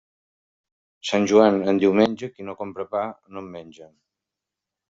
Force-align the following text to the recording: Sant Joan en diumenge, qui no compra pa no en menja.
Sant 1.09 1.27
Joan 1.33 1.59
en 1.73 1.81
diumenge, 1.83 2.31
qui 2.39 2.47
no 2.49 2.57
compra 2.63 2.89
pa 2.97 3.05
no 3.37 3.45
en 3.45 3.55
menja. 3.59 3.93